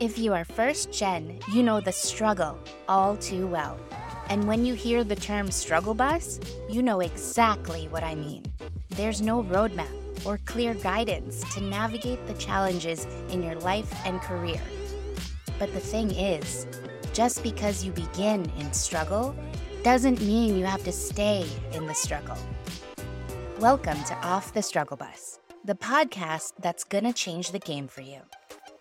If 0.00 0.18
you 0.18 0.32
are 0.32 0.46
first 0.46 0.94
gen, 0.94 1.38
you 1.52 1.62
know 1.62 1.78
the 1.78 1.92
struggle 1.92 2.58
all 2.88 3.18
too 3.18 3.46
well. 3.46 3.78
And 4.30 4.48
when 4.48 4.64
you 4.64 4.72
hear 4.72 5.04
the 5.04 5.14
term 5.14 5.50
struggle 5.50 5.92
bus, 5.92 6.40
you 6.70 6.82
know 6.82 7.00
exactly 7.00 7.86
what 7.88 8.02
I 8.02 8.14
mean. 8.14 8.44
There's 8.88 9.20
no 9.20 9.42
roadmap 9.42 9.92
or 10.24 10.38
clear 10.46 10.72
guidance 10.72 11.44
to 11.52 11.60
navigate 11.60 12.26
the 12.26 12.32
challenges 12.32 13.06
in 13.28 13.42
your 13.42 13.56
life 13.56 13.92
and 14.06 14.22
career. 14.22 14.62
But 15.58 15.70
the 15.74 15.80
thing 15.80 16.12
is, 16.12 16.66
just 17.12 17.42
because 17.42 17.84
you 17.84 17.92
begin 17.92 18.50
in 18.58 18.72
struggle 18.72 19.36
doesn't 19.82 20.22
mean 20.22 20.56
you 20.56 20.64
have 20.64 20.82
to 20.84 20.92
stay 20.92 21.46
in 21.74 21.86
the 21.86 21.94
struggle. 21.94 22.38
Welcome 23.58 24.02
to 24.04 24.14
Off 24.26 24.54
the 24.54 24.62
Struggle 24.62 24.96
Bus, 24.96 25.40
the 25.62 25.74
podcast 25.74 26.54
that's 26.58 26.84
gonna 26.84 27.12
change 27.12 27.52
the 27.52 27.58
game 27.58 27.86
for 27.86 28.00
you. 28.00 28.20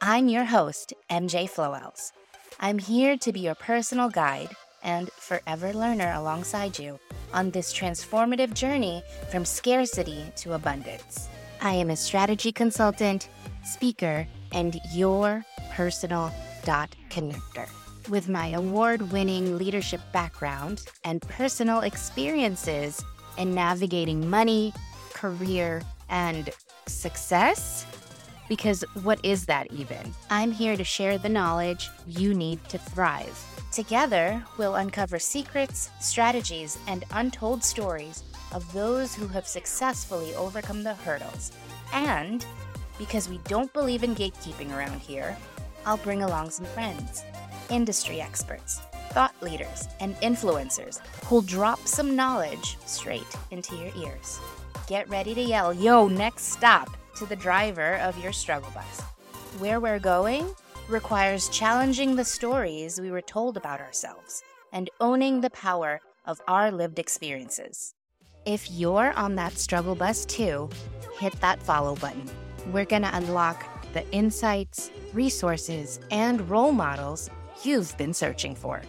I'm 0.01 0.29
your 0.29 0.45
host, 0.45 0.93
MJ 1.09 1.49
Flowells. 1.49 2.13
I'm 2.57 2.79
here 2.79 3.17
to 3.17 3.33
be 3.33 3.41
your 3.41 3.55
personal 3.55 4.07
guide 4.09 4.47
and 4.81 5.11
forever 5.11 5.73
learner 5.73 6.13
alongside 6.15 6.79
you 6.79 6.97
on 7.33 7.51
this 7.51 7.73
transformative 7.73 8.53
journey 8.53 9.03
from 9.29 9.43
scarcity 9.43 10.23
to 10.37 10.53
abundance. 10.53 11.27
I 11.61 11.73
am 11.73 11.89
a 11.89 11.97
strategy 11.97 12.53
consultant, 12.53 13.27
speaker, 13.65 14.25
and 14.53 14.79
your 14.93 15.43
personal 15.73 16.31
dot 16.63 16.95
connector. 17.09 17.67
With 18.07 18.29
my 18.29 18.51
award 18.51 19.11
winning 19.11 19.57
leadership 19.57 19.99
background 20.13 20.81
and 21.03 21.21
personal 21.23 21.81
experiences 21.81 23.03
in 23.37 23.53
navigating 23.53 24.29
money, 24.29 24.71
career, 25.13 25.81
and 26.07 26.51
success, 26.87 27.85
because 28.49 28.83
what 29.03 29.23
is 29.23 29.45
that 29.45 29.71
even? 29.71 30.13
I'm 30.29 30.51
here 30.51 30.75
to 30.75 30.83
share 30.83 31.17
the 31.17 31.29
knowledge 31.29 31.89
you 32.05 32.33
need 32.33 32.61
to 32.69 32.77
thrive. 32.77 33.41
Together, 33.71 34.43
we'll 34.57 34.75
uncover 34.75 35.19
secrets, 35.19 35.91
strategies, 36.01 36.77
and 36.87 37.05
untold 37.11 37.63
stories 37.63 38.23
of 38.51 38.73
those 38.73 39.13
who 39.13 39.27
have 39.27 39.47
successfully 39.47 40.33
overcome 40.35 40.83
the 40.83 40.95
hurdles. 40.95 41.51
And 41.93 42.45
because 42.97 43.29
we 43.29 43.37
don't 43.45 43.71
believe 43.71 44.03
in 44.03 44.15
gatekeeping 44.15 44.75
around 44.75 44.99
here, 44.99 45.37
I'll 45.85 45.97
bring 45.97 46.23
along 46.23 46.49
some 46.49 46.65
friends, 46.65 47.23
industry 47.69 48.19
experts, 48.19 48.81
thought 49.11 49.35
leaders, 49.41 49.87
and 49.99 50.15
influencers 50.17 50.99
who'll 51.25 51.41
drop 51.41 51.79
some 51.87 52.15
knowledge 52.15 52.77
straight 52.85 53.23
into 53.51 53.75
your 53.75 53.91
ears. 53.95 54.39
Get 54.87 55.07
ready 55.07 55.35
to 55.35 55.41
yell, 55.41 55.73
Yo, 55.73 56.07
next 56.07 56.45
stop! 56.45 56.89
To 57.19 57.25
the 57.25 57.35
driver 57.35 57.95
of 57.97 58.17
your 58.23 58.31
struggle 58.31 58.71
bus. 58.73 59.01
Where 59.59 59.81
we're 59.81 59.99
going 59.99 60.55
requires 60.87 61.49
challenging 61.49 62.15
the 62.15 62.23
stories 62.23 62.97
we 62.99 63.11
were 63.11 63.21
told 63.21 63.57
about 63.57 63.81
ourselves 63.81 64.41
and 64.71 64.89
owning 65.01 65.41
the 65.41 65.49
power 65.49 65.99
of 66.25 66.39
our 66.47 66.71
lived 66.71 66.97
experiences. 66.97 67.93
If 68.45 68.71
you're 68.71 69.11
on 69.13 69.35
that 69.35 69.57
struggle 69.57 69.95
bus 69.95 70.23
too, 70.25 70.69
hit 71.19 71.33
that 71.41 71.61
follow 71.61 71.95
button. 71.95 72.23
We're 72.71 72.85
going 72.85 73.01
to 73.01 73.13
unlock 73.15 73.65
the 73.93 74.09
insights, 74.11 74.91
resources, 75.13 75.99
and 76.11 76.49
role 76.49 76.71
models 76.71 77.29
you've 77.63 77.97
been 77.97 78.13
searching 78.13 78.55
for. 78.55 78.81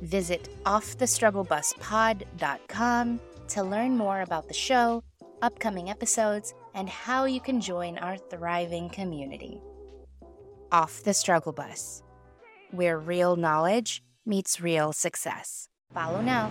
Visit 0.00 0.48
offthestrugglebuspod.com 0.64 3.20
to 3.48 3.62
learn 3.62 3.96
more 3.96 4.22
about 4.22 4.48
the 4.48 4.54
show, 4.54 5.04
upcoming 5.42 5.90
episodes, 5.90 6.54
and 6.74 6.88
how 6.88 7.24
you 7.24 7.40
can 7.40 7.60
join 7.60 7.98
our 7.98 8.16
thriving 8.16 8.88
community. 8.88 9.60
Off 10.70 11.02
the 11.02 11.14
Struggle 11.14 11.52
Bus, 11.52 12.02
where 12.70 12.98
real 12.98 13.36
knowledge 13.36 14.02
meets 14.24 14.60
real 14.60 14.92
success. 14.92 15.68
Follow 15.92 16.20
now. 16.22 16.50